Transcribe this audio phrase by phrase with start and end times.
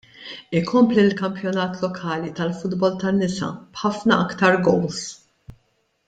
[0.59, 5.03] Ikompli l-kampjonat lokali tal-futbol tan-nisa, b'ħafna aktar gowls.